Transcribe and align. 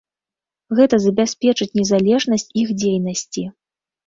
Гэта 0.79 0.97
забяспечыць 1.05 1.67
незалежнасць 1.81 2.47
іх 2.63 2.73
дзейнасці. 2.81 3.47